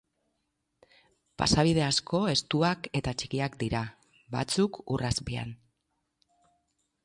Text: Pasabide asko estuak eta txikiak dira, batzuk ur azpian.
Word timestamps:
Pasabide 1.41 1.83
asko 1.89 2.21
estuak 2.31 2.89
eta 3.01 3.15
txikiak 3.23 3.61
dira, 3.67 3.85
batzuk 4.39 4.83
ur 4.97 5.07
azpian. 5.13 5.57